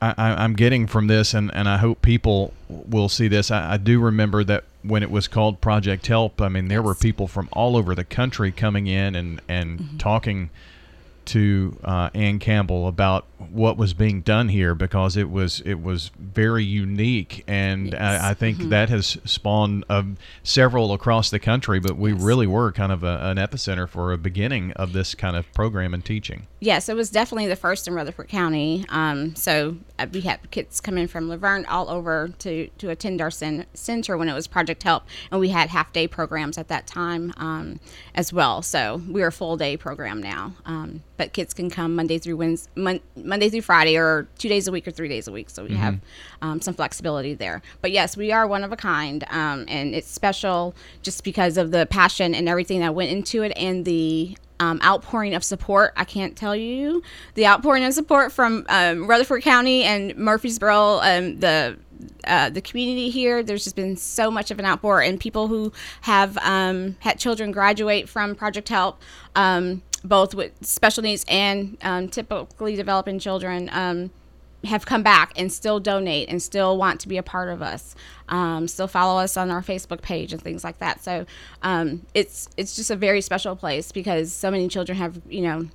I, 0.00 0.44
am 0.44 0.54
getting 0.54 0.86
from 0.86 1.06
this, 1.06 1.34
and, 1.34 1.54
and 1.54 1.68
I 1.68 1.78
hope 1.78 2.02
people 2.02 2.52
will 2.68 3.08
see 3.08 3.28
this. 3.28 3.50
I, 3.50 3.74
I, 3.74 3.76
do 3.76 4.00
remember 4.00 4.44
that 4.44 4.64
when 4.84 5.02
it 5.02 5.10
was 5.10 5.26
called 5.28 5.60
Project 5.60 6.06
Help, 6.06 6.40
I 6.40 6.48
mean, 6.48 6.68
there 6.68 6.80
yes. 6.80 6.86
were 6.86 6.94
people 6.94 7.26
from 7.26 7.48
all 7.52 7.76
over 7.76 7.94
the 7.94 8.04
country 8.04 8.52
coming 8.52 8.86
in 8.86 9.14
and, 9.14 9.40
and 9.48 9.80
mm-hmm. 9.80 9.96
talking 9.96 10.50
to 11.26 11.76
uh, 11.84 12.10
Ann 12.14 12.38
Campbell 12.38 12.88
about 12.88 13.26
what 13.50 13.76
was 13.76 13.94
being 13.94 14.20
done 14.20 14.48
here 14.48 14.74
because 14.74 15.16
it 15.16 15.30
was 15.30 15.60
it 15.60 15.82
was 15.82 16.10
very 16.18 16.64
unique, 16.64 17.44
and 17.46 17.92
yes. 17.92 18.22
I, 18.22 18.30
I, 18.30 18.34
think 18.34 18.58
mm-hmm. 18.58 18.68
that 18.70 18.88
has 18.88 19.18
spawned 19.24 19.84
uh, 19.88 20.02
several 20.42 20.92
across 20.92 21.30
the 21.30 21.38
country. 21.38 21.80
But 21.80 21.96
we 21.96 22.12
yes. 22.12 22.22
really 22.22 22.46
were 22.46 22.72
kind 22.72 22.92
of 22.92 23.04
a, 23.04 23.18
an 23.22 23.36
epicenter 23.36 23.88
for 23.88 24.12
a 24.12 24.18
beginning 24.18 24.72
of 24.72 24.92
this 24.92 25.14
kind 25.14 25.36
of 25.36 25.50
program 25.52 25.94
and 25.94 26.04
teaching. 26.04 26.46
Yes, 26.60 26.88
it 26.88 26.96
was 26.96 27.10
definitely 27.10 27.46
the 27.46 27.56
first 27.56 27.86
in 27.86 27.94
Rutherford 27.94 28.28
County. 28.28 28.84
Um, 28.88 29.34
so 29.34 29.76
uh, 29.98 30.06
we 30.12 30.22
had 30.22 30.50
kids 30.50 30.80
coming 30.80 31.06
from 31.06 31.28
La 31.28 31.36
Vergne 31.36 31.66
all 31.66 31.90
over 31.90 32.30
to 32.38 32.68
to 32.78 32.90
attend 32.90 33.20
our 33.20 33.30
center 33.30 34.16
when 34.16 34.28
it 34.28 34.34
was 34.34 34.46
Project 34.46 34.82
Help, 34.82 35.04
and 35.30 35.40
we 35.40 35.50
had 35.50 35.70
half 35.70 35.92
day 35.92 36.08
programs 36.08 36.58
at 36.58 36.68
that 36.68 36.86
time 36.86 37.32
um, 37.36 37.80
as 38.14 38.32
well. 38.32 38.62
So 38.62 39.02
we're 39.08 39.28
a 39.28 39.32
full 39.32 39.56
day 39.56 39.76
program 39.76 40.22
now. 40.22 40.54
Um, 40.64 41.02
but 41.16 41.32
kids 41.32 41.54
can 41.54 41.70
come 41.70 41.94
Monday 41.94 42.18
through 42.18 42.36
Wednesday, 42.36 42.70
Mon- 42.74 43.00
Monday 43.16 43.48
through 43.48 43.62
Friday, 43.62 43.96
or 43.96 44.26
two 44.38 44.48
days 44.48 44.68
a 44.68 44.72
week 44.72 44.86
or 44.86 44.90
three 44.90 45.08
days 45.08 45.28
a 45.28 45.32
week. 45.32 45.50
So 45.50 45.62
we 45.62 45.70
mm-hmm. 45.70 45.78
have 45.78 46.00
um, 46.42 46.60
some 46.60 46.74
flexibility 46.74 47.34
there. 47.34 47.62
But 47.80 47.90
yes, 47.90 48.16
we 48.16 48.32
are 48.32 48.46
one 48.46 48.64
of 48.64 48.72
a 48.72 48.76
kind, 48.76 49.24
um, 49.30 49.64
and 49.68 49.94
it's 49.94 50.10
special 50.10 50.74
just 51.02 51.24
because 51.24 51.56
of 51.56 51.70
the 51.70 51.86
passion 51.86 52.34
and 52.34 52.48
everything 52.48 52.80
that 52.80 52.94
went 52.94 53.10
into 53.10 53.42
it, 53.42 53.52
and 53.56 53.84
the 53.84 54.36
um, 54.60 54.80
outpouring 54.82 55.34
of 55.34 55.44
support. 55.44 55.92
I 55.96 56.04
can't 56.04 56.36
tell 56.36 56.54
you 56.54 57.02
the 57.34 57.46
outpouring 57.46 57.84
of 57.84 57.92
support 57.92 58.32
from 58.32 58.64
um, 58.68 59.06
Rutherford 59.06 59.42
County 59.42 59.84
and 59.84 60.16
Murfreesboro, 60.16 61.00
um, 61.02 61.40
the 61.40 61.76
uh, 62.26 62.50
the 62.50 62.60
community 62.60 63.10
here. 63.10 63.42
There's 63.42 63.64
just 63.64 63.76
been 63.76 63.96
so 63.96 64.30
much 64.30 64.50
of 64.50 64.58
an 64.58 64.64
outpour, 64.64 65.02
and 65.02 65.18
people 65.18 65.48
who 65.48 65.72
have 66.02 66.36
um, 66.38 66.96
had 67.00 67.18
children 67.18 67.52
graduate 67.52 68.08
from 68.08 68.34
Project 68.34 68.68
Help 68.68 69.00
um, 69.34 69.82
both 70.04 70.34
with 70.34 70.52
special 70.64 71.02
needs 71.02 71.24
and 71.28 71.78
um, 71.82 72.08
typically 72.08 72.76
developing 72.76 73.18
children 73.18 73.70
um, 73.72 74.10
have 74.64 74.86
come 74.86 75.02
back 75.02 75.32
and 75.36 75.52
still 75.52 75.80
donate 75.80 76.28
and 76.28 76.42
still 76.42 76.76
want 76.76 77.00
to 77.00 77.08
be 77.08 77.16
a 77.16 77.22
part 77.22 77.48
of 77.48 77.62
us. 77.62 77.94
Um, 78.28 78.68
still 78.68 78.86
follow 78.86 79.20
us 79.20 79.36
on 79.36 79.50
our 79.50 79.62
Facebook 79.62 80.02
page 80.02 80.32
and 80.32 80.40
things 80.40 80.64
like 80.64 80.78
that. 80.78 81.02
So 81.02 81.26
um, 81.62 82.06
it's 82.14 82.48
it's 82.56 82.76
just 82.76 82.90
a 82.90 82.96
very 82.96 83.20
special 83.20 83.56
place 83.56 83.92
because 83.92 84.32
so 84.32 84.50
many 84.50 84.68
children 84.68 84.98
have 84.98 85.20
you 85.28 85.42
know 85.42 85.68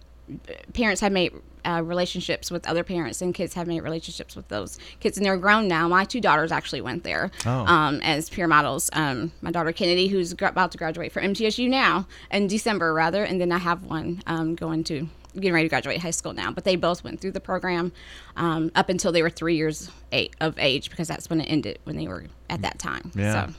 parents 0.74 1.02
have 1.02 1.12
made 1.12 1.34
uh, 1.66 1.82
relationships 1.84 2.50
with 2.50 2.66
other 2.68 2.84
parents 2.84 3.22
and 3.22 3.34
kids 3.34 3.54
have 3.54 3.68
made 3.68 3.82
relationships 3.82 4.36
with 4.36 4.48
those 4.48 4.80
kids 5.02 5.18
and 5.18 5.26
they're 5.26 5.38
grown 5.38 5.68
now 5.68 5.88
my 5.88 6.06
two 6.06 6.22
daughters 6.22 6.52
actually 6.52 6.82
went 6.82 7.04
there 7.04 7.32
Oh. 7.46 7.66
um, 7.66 8.00
as 8.02 8.30
peer 8.30 8.48
models 8.48 8.90
um, 8.94 9.32
my 9.42 9.52
daughter 9.52 9.72
kennedy 9.74 10.08
who's 10.08 10.32
about 10.32 10.72
to 10.72 10.78
graduate 10.78 11.12
from 11.12 11.24
mtsu 11.24 11.70
now 11.70 12.08
in 12.32 12.48
december 12.48 12.94
rather 12.94 13.24
and 13.24 13.42
then 13.42 13.52
i 13.52 13.58
have 13.58 13.84
one 13.84 14.22
um, 14.26 14.56
going 14.56 14.84
to 14.86 15.10
getting 15.36 15.54
ready 15.54 15.66
to 15.66 15.70
graduate 15.70 16.00
high 16.02 16.10
school 16.12 16.34
now 16.34 16.52
but 16.52 16.64
they 16.64 16.76
both 16.76 17.04
went 17.04 17.20
through 17.22 17.32
the 17.32 17.40
program 17.40 17.92
um, 18.36 18.72
up 18.76 18.90
until 18.90 19.12
they 19.12 19.22
were 19.22 19.30
three 19.30 19.56
years 19.56 19.90
eight, 20.12 20.36
of 20.42 20.58
age 20.58 20.90
because 20.90 21.08
that's 21.08 21.30
when 21.30 21.40
it 21.42 21.46
ended 21.46 21.78
when 21.84 21.96
they 21.98 22.08
were 22.08 22.26
at 22.50 22.62
that 22.64 22.80
time 22.80 23.12
Yeah. 23.16 23.48
so 23.48 23.54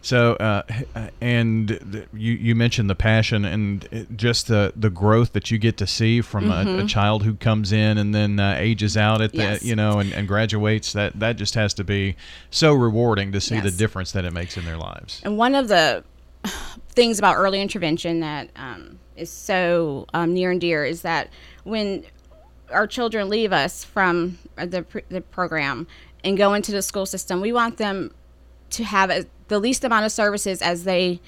So, 0.00 0.32
uh, 0.34 0.62
and 1.20 1.68
th- 1.92 2.08
you 2.12 2.32
you 2.32 2.54
mentioned 2.56 2.90
the 2.90 2.96
passion 2.96 3.44
and 3.44 3.84
it- 3.92 4.16
just 4.16 4.48
the 4.48 4.72
the 4.74 4.90
growth 4.90 5.32
that 5.32 5.50
you 5.52 5.58
get 5.58 5.76
to 5.76 5.86
see 5.86 6.20
from 6.20 6.50
a, 6.50 6.82
a 6.82 6.86
child 6.86 7.22
who 7.22 7.34
comes 7.34 7.70
in 7.72 7.98
and 7.98 8.12
then 8.12 8.40
uh, 8.40 8.56
ages 8.58 8.96
out 8.96 9.20
at 9.20 9.30
Mm-hmm. 9.32 9.40
Yes. 9.40 9.62
you 9.62 9.76
know 9.76 10.00
and, 10.00 10.12
and 10.12 10.26
graduates. 10.26 10.92
That 10.92 11.18
that 11.20 11.36
just 11.36 11.54
has 11.54 11.72
to 11.74 11.84
be 11.84 12.16
so 12.50 12.74
rewarding 12.74 13.30
to 13.32 13.40
see 13.40 13.60
the 13.60 13.70
difference 13.70 14.10
that 14.12 14.24
it 14.24 14.32
makes 14.32 14.56
in 14.56 14.64
their 14.64 14.76
lives. 14.76 15.20
And 15.24 15.38
one 15.38 15.54
of 15.54 15.68
the 15.68 16.02
things 16.90 17.18
about 17.20 17.36
early 17.36 17.62
intervention 17.62 18.20
that 18.20 18.48
um, 18.56 18.98
is 19.16 19.30
so 19.30 20.06
um, 20.14 20.34
near 20.34 20.50
and 20.50 20.60
dear 20.60 20.84
is 20.84 21.02
that 21.02 21.30
when 21.64 22.04
our 22.70 22.86
children 22.86 23.28
leave 23.28 23.52
us 23.52 23.84
from 23.84 24.38
the, 24.56 24.84
the 25.08 25.20
program 25.20 25.86
and 26.24 26.36
go 26.36 26.54
into 26.54 26.72
the 26.72 26.82
school 26.82 27.06
system, 27.06 27.40
we 27.40 27.52
want 27.52 27.76
them 27.76 28.12
to 28.70 28.84
have 28.84 29.10
a, 29.10 29.26
the 29.48 29.58
least 29.58 29.84
amount 29.84 30.06
of 30.06 30.12
services 30.12 30.62
as 30.62 30.84
they 30.84 31.20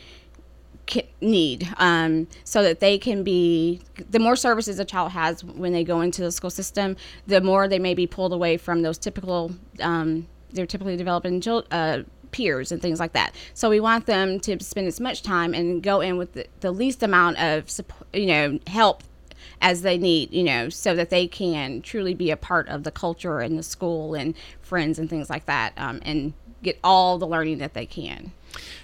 need 1.20 1.68
um, 1.78 2.26
so 2.44 2.62
that 2.62 2.80
they 2.80 2.98
can 2.98 3.22
be 3.22 3.80
the 4.10 4.18
more 4.18 4.36
services 4.36 4.78
a 4.78 4.84
child 4.84 5.12
has 5.12 5.42
when 5.42 5.72
they 5.72 5.82
go 5.82 6.00
into 6.02 6.20
the 6.20 6.30
school 6.30 6.50
system 6.50 6.94
the 7.26 7.40
more 7.40 7.66
they 7.68 7.78
may 7.78 7.94
be 7.94 8.06
pulled 8.06 8.32
away 8.32 8.56
from 8.58 8.82
those 8.82 8.98
typical 8.98 9.50
um, 9.80 10.26
they're 10.52 10.66
typically 10.66 10.96
developing 10.96 11.42
uh, 11.70 12.02
peers 12.34 12.72
and 12.72 12.82
things 12.82 12.98
like 12.98 13.12
that. 13.12 13.32
So 13.54 13.70
we 13.70 13.78
want 13.78 14.06
them 14.06 14.40
to 14.40 14.62
spend 14.62 14.88
as 14.88 14.98
much 14.98 15.22
time 15.22 15.54
and 15.54 15.82
go 15.82 16.00
in 16.00 16.16
with 16.16 16.32
the, 16.32 16.46
the 16.60 16.72
least 16.72 17.02
amount 17.02 17.38
of 17.38 17.70
support 17.70 18.08
you 18.12 18.26
know 18.26 18.58
help 18.66 19.04
as 19.60 19.82
they 19.82 19.96
need, 19.96 20.32
you 20.32 20.42
know, 20.42 20.68
so 20.68 20.94
that 20.94 21.10
they 21.10 21.26
can 21.26 21.80
truly 21.80 22.14
be 22.14 22.30
a 22.30 22.36
part 22.36 22.68
of 22.68 22.82
the 22.82 22.90
culture 22.90 23.40
and 23.40 23.58
the 23.58 23.62
school 23.62 24.14
and 24.14 24.34
friends 24.60 24.98
and 24.98 25.08
things 25.08 25.30
like 25.30 25.46
that, 25.46 25.72
um, 25.76 26.00
and 26.02 26.34
get 26.64 26.78
all 26.82 27.18
the 27.18 27.26
learning 27.26 27.58
that 27.58 27.74
they 27.74 27.86
can. 27.86 28.32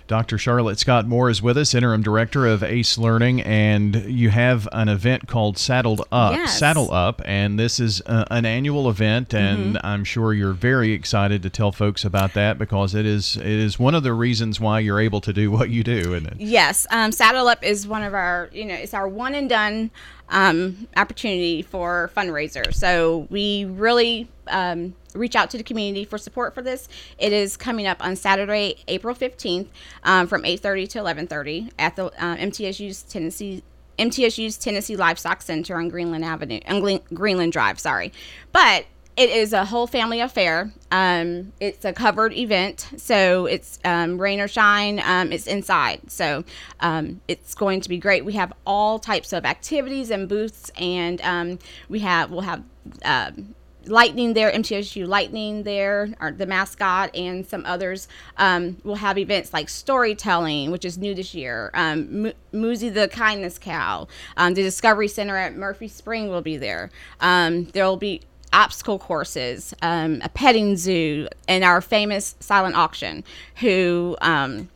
Dr. 0.08 0.38
Charlotte 0.38 0.76
Scott 0.80 1.06
Moore 1.06 1.30
is 1.30 1.40
with 1.40 1.56
us, 1.56 1.72
interim 1.72 2.02
director 2.02 2.44
of 2.44 2.64
ACE 2.64 2.98
Learning, 2.98 3.40
and 3.42 3.94
you 4.06 4.30
have 4.30 4.68
an 4.72 4.88
event 4.88 5.28
called 5.28 5.56
Saddled 5.56 6.02
Up. 6.10 6.32
Yes. 6.32 6.58
Saddle 6.58 6.92
Up, 6.92 7.22
and 7.24 7.56
this 7.56 7.78
is 7.78 8.02
uh, 8.06 8.24
an 8.28 8.44
annual 8.44 8.90
event, 8.90 9.32
and 9.32 9.60
Mm-hmm. 9.76 9.86
I'm 9.86 10.02
sure 10.04 10.32
you're 10.32 10.52
very 10.52 10.90
excited 10.92 11.44
to 11.44 11.50
tell 11.50 11.70
folks 11.70 12.04
about 12.04 12.34
that 12.34 12.58
because 12.58 12.94
it 12.94 13.06
is 13.06 13.36
it 13.36 13.46
is 13.46 13.78
one 13.78 13.94
of 13.94 14.02
the 14.02 14.12
reasons 14.12 14.58
why 14.58 14.80
you're 14.80 14.98
able 14.98 15.20
to 15.20 15.32
do 15.32 15.48
what 15.50 15.70
you 15.70 15.84
do, 15.84 16.14
isn't 16.14 16.26
it? 16.26 16.40
Yes, 16.40 16.88
um, 16.90 17.12
Saddle 17.12 17.46
Up 17.46 17.62
is 17.62 17.86
one 17.86 18.02
of 18.02 18.12
our, 18.12 18.50
you 18.52 18.64
know, 18.64 18.74
it's 18.74 18.94
our 18.94 19.06
one 19.08 19.36
and 19.36 19.48
done 19.48 19.92
um, 20.30 20.88
opportunity 20.96 21.62
for 21.62 22.10
fundraiser. 22.16 22.74
So 22.74 23.28
we 23.30 23.64
really 23.66 24.28
um, 24.48 24.94
reach 25.14 25.36
out 25.36 25.50
to 25.50 25.58
the 25.58 25.64
community 25.64 26.04
for 26.04 26.18
support 26.18 26.54
for 26.54 26.62
this. 26.62 26.88
It 27.18 27.32
is 27.32 27.56
coming 27.56 27.86
up 27.86 28.04
on 28.04 28.16
Saturday, 28.16 28.76
April 28.88 29.14
15th 29.14 29.68
um, 30.04 30.26
from 30.26 30.42
8.30 30.42 30.88
to 30.90 30.98
11.30 30.98 31.70
at 31.78 31.96
the 31.96 32.06
uh, 32.06 32.36
MTSU's 32.36 33.02
Tennessee 33.02 33.62
MTSU's 33.98 34.56
Tennessee 34.56 34.96
Livestock 34.96 35.42
Center 35.42 35.76
on 35.76 35.90
Greenland 35.90 36.24
Avenue, 36.24 36.60
on 36.66 37.00
Greenland 37.12 37.52
Drive, 37.52 37.78
sorry. 37.78 38.14
But 38.50 38.86
it 39.20 39.28
is 39.28 39.52
a 39.52 39.66
whole 39.66 39.86
family 39.86 40.20
affair. 40.20 40.72
Um, 40.90 41.52
it's 41.60 41.84
a 41.84 41.92
covered 41.92 42.32
event, 42.32 42.88
so 42.96 43.44
it's 43.44 43.78
um, 43.84 44.18
rain 44.18 44.40
or 44.40 44.48
shine. 44.48 45.02
Um, 45.04 45.32
it's 45.32 45.46
inside, 45.46 46.10
so 46.10 46.44
um, 46.80 47.20
it's 47.28 47.54
going 47.54 47.82
to 47.82 47.90
be 47.90 47.98
great. 47.98 48.24
We 48.24 48.32
have 48.32 48.54
all 48.64 48.98
types 48.98 49.34
of 49.34 49.44
activities 49.44 50.10
and 50.10 50.26
booths, 50.28 50.70
and 50.78 51.20
um, 51.20 51.58
we 51.90 51.98
have 52.00 52.30
we'll 52.30 52.40
have. 52.40 52.62
um 53.04 53.54
Lightning 53.86 54.34
there, 54.34 54.50
MTSU 54.52 55.06
Lightning 55.06 55.62
there, 55.62 56.14
or 56.20 56.32
the 56.32 56.46
mascot, 56.46 57.14
and 57.14 57.46
some 57.46 57.64
others. 57.66 58.08
Um, 58.36 58.76
we'll 58.84 58.96
have 58.96 59.18
events 59.18 59.52
like 59.52 59.68
storytelling, 59.68 60.70
which 60.70 60.84
is 60.84 60.98
new 60.98 61.14
this 61.14 61.34
year. 61.34 61.70
Um, 61.74 62.32
Moozy 62.52 62.92
the 62.92 63.08
Kindness 63.08 63.58
Cow, 63.58 64.08
um, 64.36 64.54
the 64.54 64.62
Discovery 64.62 65.08
Center 65.08 65.36
at 65.36 65.54
Murfree 65.54 65.90
Spring 65.90 66.28
will 66.28 66.42
be 66.42 66.56
there. 66.56 66.90
Um, 67.20 67.64
there 67.66 67.84
will 67.84 67.96
be 67.96 68.22
obstacle 68.52 68.98
courses, 68.98 69.74
um, 69.82 70.20
a 70.22 70.28
petting 70.28 70.76
zoo, 70.76 71.28
and 71.48 71.64
our 71.64 71.80
famous 71.80 72.36
silent 72.40 72.76
auction, 72.76 73.24
who 73.56 74.16
um, 74.20 74.68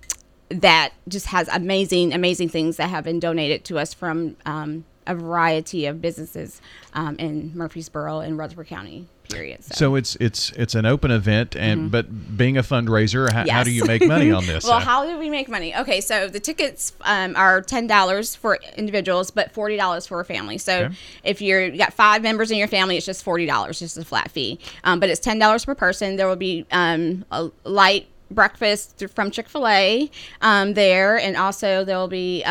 that 0.49 0.93
just 1.09 1.27
has 1.27 1.49
amazing, 1.49 2.13
amazing 2.13 2.49
things 2.49 2.77
that 2.77 2.91
have 2.91 3.05
been 3.05 3.19
donated 3.19 3.65
to 3.65 3.79
us 3.79 3.93
from 3.93 4.37
um, 4.47 4.85
a 5.07 5.15
variety 5.15 5.87
of 5.87 6.01
businesses 6.01 6.61
um, 6.95 7.17
in 7.19 7.53
Murfreesboro 7.55 8.21
and 8.21 8.39
Rutherford 8.39 8.67
County. 8.69 9.07
Period. 9.31 9.65
So. 9.65 9.75
So 9.75 9.95
it's 9.95 10.17
it's 10.17 10.51
it's 10.53 10.75
an 10.75 10.85
open 10.85 11.11
event, 11.11 11.57
and 11.57 11.91
but 11.91 12.37
being 12.37 12.59
a 12.59 12.63
fundraiser, 12.63 13.33
how, 13.33 13.49
how 13.51 13.65
do 13.65 13.71
Mm-hmm. 13.71 13.79
You 13.79 13.85
make 13.87 14.07
money 14.07 14.31
on 14.31 14.47
this? 14.47 14.65
well, 14.65 14.81
how 14.81 15.07
do 15.07 15.19
we 15.19 15.31
make 15.31 15.49
money? 15.49 15.75
Okay, 15.75 16.03
so 16.03 16.29
the 16.29 16.39
tickets 16.41 16.93
um, 17.01 17.35
are 17.35 17.63
ten 17.63 17.87
dollars 17.87 18.35
for 18.37 18.59
individuals, 18.77 19.31
but 19.31 19.51
forty 19.53 19.79
dollars 19.79 20.07
for 20.07 20.21
a 20.21 20.25
family. 20.27 20.59
So 20.59 20.85
Okay. 20.85 20.95
if 21.25 21.41
you're 21.41 21.65
you 21.65 21.79
got 21.79 21.95
five 21.95 22.23
members 22.23 22.51
in 22.51 22.59
your 22.59 22.69
family, 22.69 22.99
it's 22.99 23.07
just 23.07 23.25
forty 23.25 23.47
dollars, 23.47 23.79
just 23.79 23.97
a 23.97 24.05
flat 24.05 24.31
fee. 24.31 24.59
Um, 24.85 25.01
but 25.01 25.09
it's 25.09 25.21
ten 25.21 25.39
dollars 25.39 25.65
per 25.65 25.75
person. 25.75 26.17
There 26.17 26.29
will 26.29 26.37
be 26.37 26.67
um, 26.71 27.25
a 27.31 27.51
light 27.65 28.09
breakfast 28.31 29.03
from 29.15 29.31
Chick 29.31 29.49
Fil 29.49 29.67
A 29.67 30.11
um, 30.43 30.75
there, 30.75 31.19
and 31.19 31.35
also 31.35 31.83
there 31.83 31.97
will 31.97 32.09
be 32.09 32.43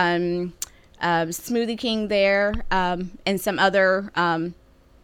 um, 1.04 1.30
Smoothie 1.30 1.78
King 1.78 2.08
there, 2.08 2.54
um, 2.72 3.12
and 3.26 3.40
some 3.40 3.60
other. 3.60 4.12
Um, 4.16 4.56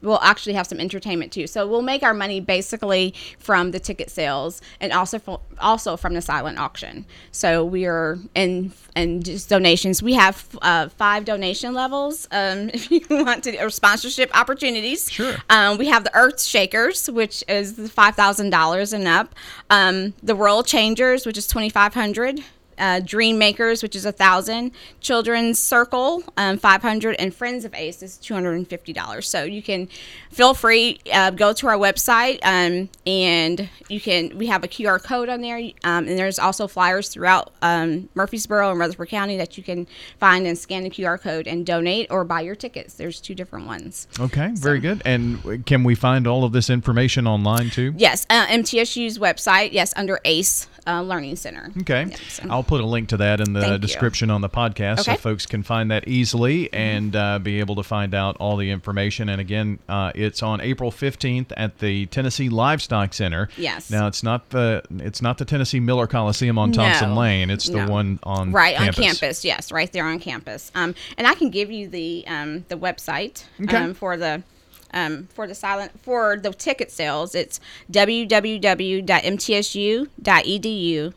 we'll 0.01 0.19
actually 0.21 0.53
have 0.53 0.67
some 0.67 0.79
entertainment 0.79 1.31
too. 1.31 1.47
So 1.47 1.67
we'll 1.67 1.81
make 1.81 2.03
our 2.03 2.13
money 2.13 2.39
basically 2.39 3.13
from 3.37 3.71
the 3.71 3.79
ticket 3.79 4.09
sales 4.09 4.61
and 4.79 4.91
also 4.93 5.19
fo- 5.19 5.41
also 5.59 5.97
from 5.97 6.13
the 6.13 6.21
silent 6.21 6.57
auction. 6.57 7.05
So 7.31 7.65
we 7.65 7.85
are 7.85 8.17
in 8.35 8.71
and 8.95 9.23
just 9.23 9.49
donations. 9.49 10.01
We 10.01 10.13
have 10.13 10.47
uh, 10.61 10.89
five 10.89 11.25
donation 11.25 11.73
levels 11.73 12.27
um, 12.31 12.69
if 12.73 12.89
you 12.91 13.01
want 13.09 13.43
to 13.45 13.57
or 13.61 13.69
sponsorship 13.69 14.35
opportunities. 14.37 15.11
Sure. 15.11 15.35
Um, 15.49 15.77
we 15.77 15.87
have 15.87 16.03
the 16.03 16.15
Earth 16.15 16.41
Shakers, 16.41 17.09
which 17.09 17.43
is 17.47 17.91
five 17.91 18.15
thousand 18.15 18.51
dollars 18.51 18.93
and 18.93 19.07
up. 19.07 19.35
Um, 19.69 20.13
the 20.23 20.35
World 20.35 20.65
Changers, 20.65 21.25
which 21.25 21.37
is 21.37 21.47
twenty 21.47 21.69
five 21.69 21.93
hundred 21.93 22.41
uh, 22.79 23.01
Dream 23.03 23.37
Makers, 23.37 23.83
which 23.83 23.95
is 23.95 24.05
a 24.05 24.11
thousand, 24.11 24.71
Children's 25.01 25.59
Circle, 25.59 26.23
um, 26.37 26.57
five 26.57 26.81
hundred, 26.81 27.15
and 27.19 27.33
Friends 27.33 27.65
of 27.65 27.73
Ace 27.73 28.01
is 28.01 28.17
two 28.17 28.33
hundred 28.33 28.53
and 28.53 28.67
fifty 28.67 28.93
dollars. 28.93 29.27
So 29.29 29.43
you 29.43 29.61
can 29.61 29.87
feel 30.31 30.53
free 30.53 30.99
uh, 31.13 31.31
go 31.31 31.53
to 31.53 31.67
our 31.67 31.77
website, 31.77 32.39
um, 32.43 32.89
and 33.05 33.69
you 33.87 33.99
can 33.99 34.37
we 34.37 34.47
have 34.47 34.63
a 34.63 34.67
QR 34.67 35.01
code 35.03 35.29
on 35.29 35.41
there, 35.41 35.57
um, 35.83 36.07
and 36.07 36.17
there's 36.17 36.39
also 36.39 36.67
flyers 36.67 37.09
throughout 37.09 37.51
um, 37.61 38.09
Murfreesboro 38.15 38.71
and 38.71 38.79
Rutherford 38.79 39.09
County 39.09 39.37
that 39.37 39.57
you 39.57 39.63
can 39.63 39.87
find 40.19 40.47
and 40.47 40.57
scan 40.57 40.83
the 40.83 40.89
QR 40.89 41.19
code 41.19 41.47
and 41.47 41.65
donate 41.65 42.07
or 42.09 42.23
buy 42.23 42.41
your 42.41 42.55
tickets. 42.55 42.93
There's 42.95 43.19
two 43.19 43.35
different 43.35 43.65
ones. 43.67 44.07
okay, 44.19 44.51
very 44.53 44.79
good. 44.79 45.01
And 45.05 45.65
can 45.65 45.83
we 45.83 45.95
find 45.95 46.27
all 46.27 46.43
of 46.43 46.51
this 46.51 46.69
information 46.69 47.27
online 47.27 47.69
too? 47.69 47.93
Yes, 47.97 48.25
uh, 48.29 48.45
MTSU's 48.47 49.17
website. 49.19 49.71
Yes, 49.73 49.93
under 49.95 50.19
ACE 50.25 50.67
uh, 50.87 51.01
Learning 51.01 51.35
Center. 51.35 51.71
Okay. 51.81 52.13
So- 52.29 52.43
I'll 52.49 52.63
put 52.69 52.81
a 52.81 52.85
link 52.85 53.09
to 53.09 53.17
that 53.17 53.41
in 53.41 53.53
the 53.53 53.61
Thank 53.61 53.71
you. 53.73 53.77
description 53.79 54.29
on 54.29 54.41
the 54.41 54.47
podcast 54.49 55.05
so 55.05 55.15
folks 55.15 55.47
can 55.47 55.63
find 55.63 55.89
that 55.89 56.07
easily 56.07 56.71
and 56.71 57.15
uh, 57.15 57.39
be 57.39 57.59
able 57.59 57.73
to 57.75 57.83
find 57.83 58.13
out 58.13 58.37
all 58.37 58.57
the 58.57 58.69
information. 58.69 59.27
And 59.27 59.41
again, 59.41 59.79
uh, 59.89 60.11
it's 60.13 60.43
on 60.43 60.61
April 60.61 60.91
15th 60.91 61.51
at 61.57 61.79
the 61.79 62.05
Tennessee 62.05 62.47
Livestock 62.47 63.15
Center. 63.15 63.49
Yes. 63.57 63.89
Now, 63.89 64.05
it's 64.05 64.21
not 64.21 64.51
the 64.51 64.83
it's 64.97 65.21
not 65.21 65.39
the 65.39 65.45
Tennessee 65.45 65.79
Miller 65.79 66.05
Coliseum 66.05 66.59
on 66.59 66.71
Thompson 66.71 67.09
No. 67.15 67.19
Lane. 67.21 67.49
It's 67.49 67.65
the 67.67 67.85
No. 67.85 67.91
one 67.91 68.19
on 68.23 68.51
right 68.51 68.75
campus. 68.75 68.97
on 68.99 69.03
campus 69.03 69.43
yes 69.45 69.71
right 69.71 69.91
there 69.91 70.05
on 70.05 70.19
campus 70.19 70.71
um, 70.75 70.93
and 71.17 71.25
i 71.25 71.33
can 71.33 71.49
give 71.49 71.71
you 71.71 71.87
the 71.87 72.23
um, 72.27 72.65
the 72.67 72.75
website 72.75 73.43
Okay. 73.63 73.75
um, 73.77 73.93
for 73.93 74.15
the 74.17 74.43
um, 74.93 75.27
for 75.33 75.47
the 75.47 75.55
silent 75.55 75.99
for 76.01 76.37
the 76.37 76.51
ticket 76.51 76.91
sales 76.91 77.35
it's 77.35 77.59
www.mtsu.edu 77.91 79.03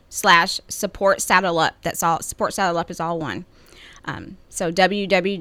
slash 0.09 0.61
support 0.69 1.21
saddle 1.21 1.59
up 1.59 1.75
that's 1.83 2.02
all 2.02 2.21
support 2.23 2.55
saddle 2.55 2.79
up 2.79 2.91
is 2.91 3.00
all 3.00 3.19
one 3.19 3.45
Um, 4.05 4.37
so 4.49 4.73
www.mtsu.edu 4.73 5.33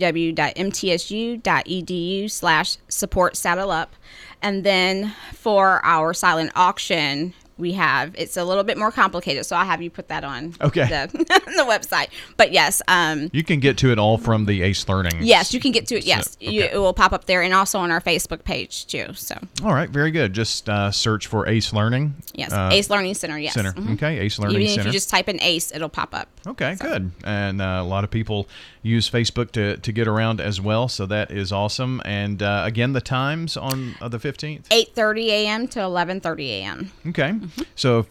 slash 2.31 2.77
support 2.88 3.35
saddle 3.35 3.71
up. 3.71 3.95
And 4.41 4.63
then 4.63 5.15
for 5.33 5.83
our 5.83 6.13
silent 6.13 6.51
auction, 6.55 7.33
we 7.62 7.72
have 7.74 8.13
it's 8.18 8.36
a 8.36 8.44
little 8.44 8.63
bit 8.63 8.77
more 8.77 8.91
complicated 8.91 9.46
so 9.46 9.56
i'll 9.56 9.65
have 9.65 9.82
you 9.82 9.89
put 9.89 10.08
that 10.10 10.24
on 10.25 10.53
Okay. 10.60 10.86
the, 10.88 11.08
the 11.18 11.63
website 11.70 12.08
but 12.36 12.51
yes 12.51 12.82
um 12.88 13.30
You 13.32 13.44
can 13.44 13.60
get 13.62 13.77
to 13.77 13.91
it 13.91 14.00
all 14.00 14.18
from 14.18 14.46
the 14.46 14.63
Ace 14.63 14.89
Learning. 14.89 15.20
yes 15.22 15.53
you 15.53 15.60
can 15.60 15.72
get 15.72 15.88
to 15.88 15.96
it 15.96 16.03
yes 16.06 16.32
So- 16.41 16.50
you, 16.51 16.63
it 16.63 16.75
will 16.77 16.94
pop 16.94 17.13
up 17.13 17.25
there 17.25 17.41
and 17.44 17.53
also 17.53 17.80
on 17.80 17.91
our 17.91 18.01
facebook 18.01 18.44
page 18.44 18.88
too 18.88 19.13
so 19.13 19.36
All 19.63 19.74
right, 19.74 19.89
very 19.89 20.10
good. 20.12 20.34
Just 20.34 20.68
uh, 20.68 20.89
search 20.91 21.27
for 21.27 21.48
Ace 21.48 21.72
Learning. 21.72 22.15
yes 22.34 22.51
uh, 22.51 22.70
ace 22.74 22.89
learning 22.89 23.13
center 23.13 23.38
yes 23.38 23.53
Center. 23.53 23.74
Mhm. 23.74 23.94
Okay, 23.94 24.20
Ace 24.20 24.39
Learning 24.39 24.56
even 24.58 24.65
if 24.68 24.74
Center. 24.75 24.88
you 24.88 24.94
just 24.94 25.10
type 25.10 25.30
in 25.30 25.39
ace 25.41 25.72
it'll 25.72 25.88
pop 25.89 26.13
up 26.15 26.27
Okay, 26.45 26.75
good. 26.79 27.12
And 27.24 27.62
uh, 27.62 27.79
a 27.81 27.83
lot 27.83 28.03
of 28.03 28.10
people 28.10 28.48
use 28.81 29.10
Facebook 29.10 29.51
to, 29.51 29.77
to 29.77 29.91
get 29.91 30.07
around 30.07 30.41
as 30.41 30.60
well, 30.60 30.88
so 30.88 31.05
that 31.05 31.29
is 31.31 31.51
awesome. 31.51 32.01
And 32.03 32.41
uh, 32.41 32.63
again, 32.65 32.93
the 32.93 33.01
times 33.01 33.55
on 33.57 33.95
uh, 34.01 34.07
the 34.07 34.17
15th? 34.17 34.67
8.30 34.69 35.27
a.m 35.27 35.67
to 35.69 35.79
11.30 35.79 36.48
a.m 36.48 36.91
Okay. 37.07 37.29
Mm-hmm. 37.29 37.62
So 37.75 38.07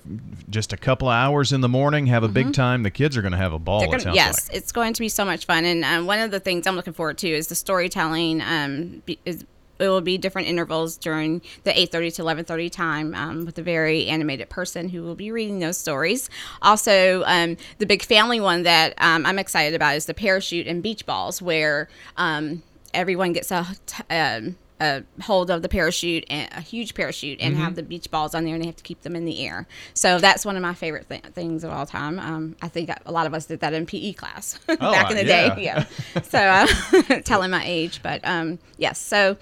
just 0.49 0.73
a 0.73 0.77
couple 0.77 1.09
of 1.09 1.15
hours 1.15 1.53
in 1.53 1.61
the 1.61 1.69
morning, 1.69 2.07
have 2.07 2.23
a 2.23 2.29
big 2.29 2.53
time. 2.53 2.83
The 2.83 2.91
kids 2.91 3.17
are 3.17 3.23
going 3.23 3.33
to 3.33 3.39
have 3.39 3.53
a 3.53 3.59
ball, 3.59 3.85
gonna- 3.87 4.01
sounds 4.01 4.17
yes, 4.17 4.49
like. 4.49 4.57
it's 4.59 4.73
going 4.73 4.93
to 4.93 5.01
be 5.01 5.09
so 5.09 5.25
much 5.25 5.47
fun. 5.47 5.65
And 5.65 5.85
um, 5.85 6.07
one 6.07 6.21
of 6.21 6.31
the 6.31 6.41
things 6.41 6.67
I'm 6.67 6.77
looking 6.77 6.93
forward 6.93 7.19
to 7.19 7.29
is 7.29 7.49
the 7.49 7.55
storytelling. 7.55 8.43
Um, 8.43 9.03
is 9.25 9.45
it 9.81 9.89
will 9.89 10.01
be 10.01 10.19
different 10.19 10.49
intervals 10.49 10.97
during 10.97 11.43
the 11.65 11.71
8:30 11.73 12.15
to 12.17 12.23
11:30 12.23 12.71
time 12.71 13.15
um, 13.15 13.45
with 13.47 13.59
a 13.59 13.63
very 13.63 14.07
animated 14.07 14.49
person 14.49 14.89
who 14.91 15.03
will 15.03 15.15
be 15.15 15.31
reading 15.31 15.59
those 15.59 15.79
stories. 15.79 16.29
Also, 16.63 17.23
um, 17.27 17.57
the 17.79 17.87
big 17.87 18.03
family 18.03 18.41
one 18.41 18.63
that 18.65 18.95
um, 18.99 19.27
I'm 19.27 19.39
excited 19.39 19.75
about 19.75 19.97
is 19.97 20.07
the 20.07 20.15
parachute 20.15 20.67
and 20.67 20.83
beach 20.83 21.07
balls, 21.07 21.41
where 21.43 21.89
um, 22.17 22.63
everyone 22.95 23.33
gets 23.33 23.51
a. 23.51 23.67
T- 23.87 24.03
um, 24.11 24.57
a 24.83 25.03
hold 25.25 25.51
of 25.51 25.61
the 25.61 25.69
parachute 25.69 26.25
and 26.31 26.49
a 26.55 26.63
huge 26.63 26.95
parachute 26.95 27.39
and 27.39 27.55
Mm-hmm. 27.55 27.63
have 27.65 27.75
the 27.75 27.83
beach 27.83 28.11
balls 28.11 28.35
on 28.35 28.47
there 28.47 28.55
and 28.55 28.63
they 28.63 28.67
have 28.67 28.77
to 28.77 28.83
keep 28.83 29.03
them 29.03 29.15
in 29.15 29.27
the 29.27 29.47
air. 29.47 29.67
So 29.93 30.19
that's 30.19 30.47
one 30.47 30.57
of 30.57 30.63
my 30.63 30.73
favorite 30.73 31.07
th- 31.07 31.23
things 31.35 31.65
of 31.65 31.71
all 31.71 31.85
time. 31.85 32.19
Um, 32.19 32.57
I 32.63 32.69
think 32.69 32.89
a 33.05 33.13
lot 33.13 33.27
of 33.27 33.35
us 33.35 33.45
did 33.45 33.61
that 33.61 33.75
in 33.75 33.85
PE 33.85 34.15
class 34.15 34.59
back 34.67 35.11
in 35.11 35.17
the 35.19 35.27
yeah. 35.27 35.55
day. 35.55 35.63
Yeah. 35.63 35.85
So 36.23 36.39
uh, 36.39 37.21
telling 37.25 37.51
my 37.59 37.63
age, 37.63 38.01
but 38.03 38.23
um, 38.25 38.59
yes. 38.79 38.99
So 38.99 39.37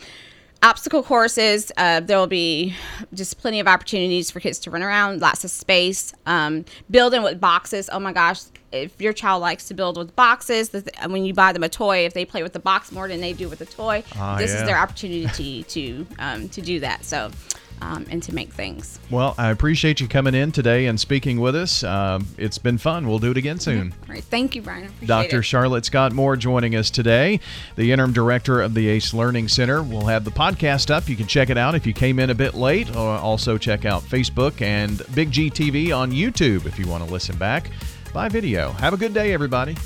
obstacle 0.62 1.02
courses, 1.02 1.70
uh, 1.76 2.00
there 2.00 2.18
will 2.18 2.26
be 2.26 2.74
just 3.14 3.38
plenty 3.38 3.60
of 3.60 3.66
opportunities 3.66 4.30
for 4.30 4.40
kids 4.40 4.58
to 4.60 4.70
run 4.70 4.82
around, 4.82 5.20
lots 5.20 5.44
of 5.44 5.50
space. 5.50 6.12
Um, 6.26 6.64
building 6.90 7.22
with 7.22 7.40
boxes. 7.40 7.88
Oh 7.92 8.00
my 8.00 8.12
gosh. 8.12 8.40
If 8.70 9.00
your 9.00 9.14
child 9.14 9.40
likes 9.40 9.66
to 9.68 9.74
build 9.74 9.96
with 9.96 10.14
boxes, 10.14 10.68
the 10.70 10.82
th- 10.82 11.08
when 11.08 11.24
you 11.24 11.32
buy 11.32 11.52
them 11.52 11.62
a 11.62 11.70
toy, 11.70 12.04
if 12.04 12.12
they 12.12 12.26
play 12.26 12.42
with 12.42 12.52
the 12.52 12.58
box 12.58 12.92
more 12.92 13.08
than 13.08 13.20
they 13.22 13.32
do 13.32 13.48
with 13.48 13.60
the 13.60 13.66
toy, 13.66 14.02
Ah, 14.16 14.36
this 14.36 14.52
yeah. 14.52 14.58
is 14.60 14.66
their 14.66 14.76
opportunity 14.76 15.62
to 15.62 16.06
um, 16.18 16.48
to 16.50 16.60
do 16.60 16.78
that. 16.80 17.02
So, 17.04 17.30
um, 17.80 18.06
and 18.10 18.22
to 18.24 18.34
make 18.34 18.52
things. 18.52 18.98
Well, 19.10 19.34
I 19.38 19.50
appreciate 19.50 20.00
you 20.00 20.08
coming 20.08 20.34
in 20.34 20.52
today 20.52 20.86
and 20.86 20.98
speaking 20.98 21.40
with 21.40 21.56
us. 21.56 21.84
Um, 21.84 22.26
it's 22.36 22.58
been 22.58 22.78
fun. 22.78 23.08
We'll 23.08 23.18
do 23.18 23.30
it 23.30 23.36
again 23.36 23.58
soon. 23.58 23.92
All 24.08 24.14
right. 24.14 24.24
Thank 24.24 24.54
you, 24.54 24.62
Bryan. 24.62 24.92
Dr. 25.04 25.40
it. 25.40 25.42
Charlotte 25.42 25.84
Scott 25.84 26.12
Moore 26.12 26.36
joining 26.36 26.74
us 26.74 26.90
today, 26.90 27.40
the 27.76 27.92
interim 27.92 28.12
director 28.12 28.60
of 28.60 28.74
the 28.74 28.88
ACE 28.88 29.14
Learning 29.14 29.48
Center. 29.48 29.82
We'll 29.82 30.06
have 30.06 30.24
the 30.24 30.30
podcast 30.30 30.90
up. 30.90 31.08
You 31.08 31.16
can 31.16 31.26
check 31.26 31.50
it 31.50 31.58
out 31.58 31.74
if 31.74 31.86
you 31.86 31.92
came 31.92 32.18
in 32.18 32.30
a 32.30 32.34
bit 32.34 32.54
late, 32.54 32.94
or 32.94 33.16
also 33.16 33.58
check 33.58 33.84
out 33.84 34.02
Facebook 34.02 34.60
and 34.60 35.02
Big 35.14 35.30
G 35.30 35.50
TV 35.50 35.96
on 35.96 36.12
YouTube 36.12 36.66
if 36.66 36.78
you 36.78 36.86
want 36.86 37.04
to 37.04 37.10
listen 37.10 37.36
back 37.36 37.70
by 38.12 38.28
video. 38.28 38.72
Have 38.72 38.92
a 38.92 38.96
good 38.96 39.14
day, 39.14 39.32
everybody. 39.32 39.76